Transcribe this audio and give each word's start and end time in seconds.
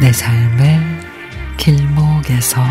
내 0.00 0.12
삶의 0.12 0.80
길목에서 1.56 2.62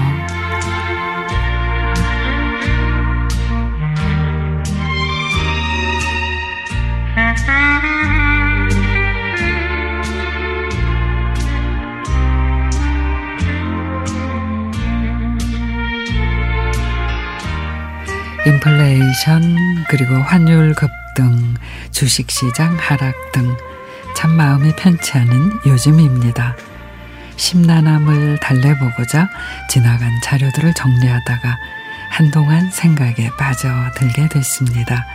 인플레이션 18.46 19.86
그리고 19.90 20.16
환율 20.16 20.74
급등 20.74 21.56
주식시장 21.92 22.78
하락 22.80 23.14
등 23.32 23.56
참 24.18 24.32
마음이 24.32 24.72
편치 24.76 25.16
않은 25.16 25.60
요즘입니다. 25.68 26.56
심란함을 27.38 28.40
달래보고자 28.40 29.30
지나간 29.70 30.12
자료들을 30.22 30.74
정리하다가 30.74 31.58
한동안 32.10 32.70
생각에 32.72 33.30
빠져들게 33.38 34.28
됐습니다. 34.30 35.06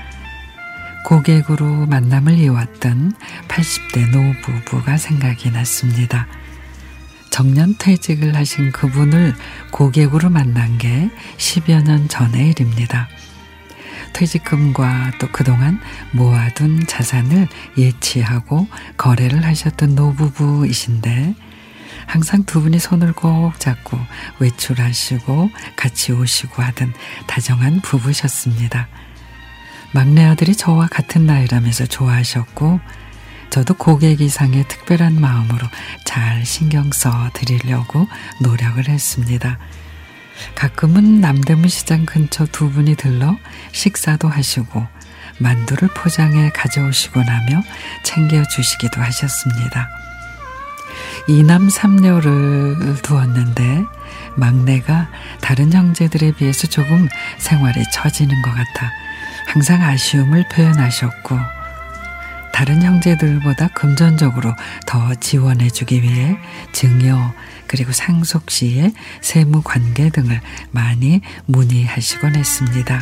고객으로 1.05 1.87
만남을 1.87 2.39
이어왔던 2.39 3.13
80대 3.49 4.11
노부부가 4.11 4.97
생각이 4.97 5.51
났습니다. 5.51 6.27
정년 7.31 7.75
퇴직을 7.79 8.37
하신 8.37 8.73
그분을 8.73 9.35
고객으로 9.71 10.31
만난 10.31 10.79
게 10.79 11.11
10여 11.39 11.83
년 11.83 12.09
전의 12.09 12.51
일입니다. 12.51 13.09
퇴직금과 14.13 15.13
또 15.19 15.29
그동안 15.33 15.81
모아둔 16.13 16.87
자산을 16.87 17.49
예치하고 17.77 18.69
거래를 18.97 19.45
하셨던 19.45 19.95
노부부이신데 19.95 21.35
항상 22.07 22.45
두 22.45 22.61
분이 22.61 22.79
손을 22.79 23.13
꼭 23.13 23.59
잡고 23.59 23.99
외출하시고 24.39 25.51
같이 25.77 26.13
오시고 26.13 26.63
하던 26.63 26.93
다정한 27.27 27.81
부부셨습니다. 27.81 28.89
막내 29.93 30.25
아들이 30.25 30.57
저와 30.57 30.89
같은 30.89 31.27
나이라면서 31.27 31.87
좋아하셨고 31.87 32.81
저도 33.51 33.75
고객 33.75 34.23
이상의 34.23 34.67
특별한 34.67 35.21
마음으로 35.21 35.67
잘 36.07 36.47
신경 36.47 36.91
써 36.91 37.31
드리려고 37.35 38.09
노력을 38.41 38.89
했습니다. 38.89 39.59
가끔은 40.55 41.21
남대문 41.21 41.69
시장 41.69 42.07
근처 42.07 42.47
두 42.47 42.71
분이 42.71 42.97
들러 42.97 43.37
식사도 43.73 44.29
하시고 44.29 44.87
만두를 45.39 45.89
포장해 45.89 46.51
가져오시곤 46.51 47.25
하며 47.29 47.63
챙겨주시기도 48.03 49.03
하셨습니다. 49.03 49.89
이남 51.29 51.69
삼녀를 51.69 53.01
두었는데 53.03 53.85
막내가 54.37 55.09
다른 55.41 55.73
형제들에 55.73 56.33
비해서 56.33 56.67
조금 56.67 57.09
생활이 57.39 57.83
처지는 57.93 58.43
것 58.43 58.51
같아 58.51 58.91
항상 59.47 59.83
아쉬움을 59.83 60.45
표현하셨고 60.53 61.39
다른 62.53 62.83
형제들보다 62.83 63.69
금전적으로 63.69 64.55
더 64.87 65.15
지원해 65.17 65.71
주기 65.71 66.03
위해 66.03 66.37
증여 66.73 67.35
그리고 67.67 67.93
상속 67.93 68.51
시에 68.51 68.93
세무 69.21 69.63
관계 69.63 70.11
등을 70.11 70.41
많이 70.71 71.23
문의하시곤 71.47 72.37
했습니다. 72.37 73.01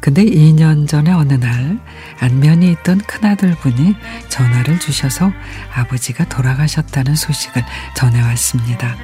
근데 0.00 0.24
2년 0.24 0.88
전에 0.88 1.10
어느 1.12 1.34
날 1.34 1.78
안면이 2.20 2.70
있던 2.72 2.98
큰아들 2.98 3.54
분이 3.56 3.94
전화를 4.28 4.78
주셔서 4.78 5.32
아버지가 5.74 6.28
돌아가셨다는 6.28 7.14
소식을 7.14 7.62
전해왔습니다. 7.96 8.96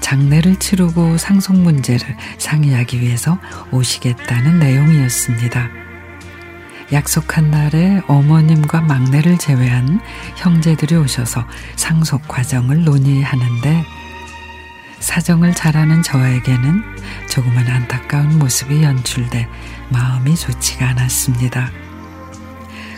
장례를 0.00 0.56
치르고 0.56 1.16
상속 1.16 1.56
문제를 1.56 2.16
상의하기 2.38 3.00
위해서 3.00 3.38
오시겠다는 3.70 4.58
내용이었습니다. 4.58 5.70
약속한 6.92 7.50
날에 7.50 8.02
어머님과 8.06 8.82
막내를 8.82 9.38
제외한 9.38 10.00
형제들이 10.36 10.96
오셔서 10.96 11.46
상속 11.76 12.28
과정을 12.28 12.84
논의하는데 12.84 13.84
사정을 15.02 15.52
잘 15.52 15.76
아는 15.76 16.02
저에게는 16.02 16.82
조금은 17.28 17.68
안타까운 17.68 18.38
모습이 18.38 18.82
연출돼 18.82 19.48
마음이 19.90 20.36
좋지가 20.36 20.88
않았습니다. 20.90 21.70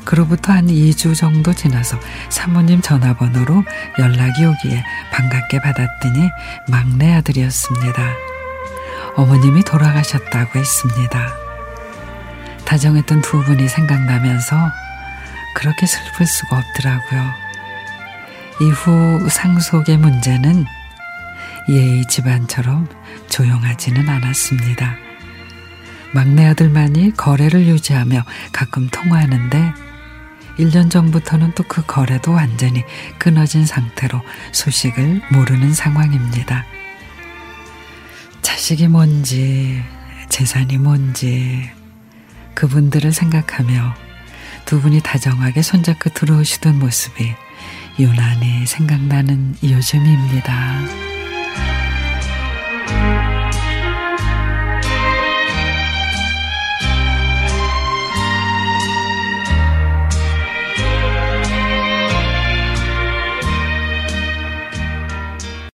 그로부터 0.04 0.52
한 0.52 0.66
2주 0.66 1.16
정도 1.16 1.54
지나서 1.54 1.98
사모님 2.28 2.82
전화번호로 2.82 3.64
연락이 3.98 4.44
오기에 4.44 4.84
반갑게 5.10 5.60
받았더니 5.60 6.30
막내 6.68 7.14
아들이었습니다. 7.14 8.02
어머님이 9.16 9.62
돌아가셨다고 9.64 10.58
했습니다. 10.58 11.32
다정했던 12.66 13.22
두 13.22 13.42
분이 13.42 13.66
생각나면서 13.66 14.56
그렇게 15.54 15.86
슬플 15.86 16.26
수가 16.26 16.58
없더라고요. 16.58 17.44
이후 18.60 19.28
상속의 19.30 19.96
문제는 19.96 20.66
예의 21.68 22.06
집안처럼 22.06 22.88
조용하지는 23.28 24.08
않았습니다. 24.08 24.96
막내 26.12 26.46
아들만이 26.46 27.12
거래를 27.16 27.66
유지하며 27.66 28.24
가끔 28.52 28.88
통화하는데 28.88 29.72
1년 30.58 30.88
전부터는 30.90 31.52
또 31.54 31.64
그 31.66 31.84
거래도 31.86 32.32
완전히 32.32 32.84
끊어진 33.18 33.66
상태로 33.66 34.20
소식을 34.52 35.22
모르는 35.32 35.74
상황입니다. 35.74 36.64
자식이 38.42 38.86
뭔지, 38.88 39.82
재산이 40.28 40.78
뭔지, 40.78 41.68
그분들을 42.54 43.12
생각하며 43.12 43.94
두 44.64 44.80
분이 44.80 45.00
다정하게 45.00 45.62
손잡고 45.62 46.10
들어오시던 46.10 46.78
모습이 46.78 47.34
유난히 47.98 48.66
생각나는 48.66 49.56
요즘입니다. 49.62 51.13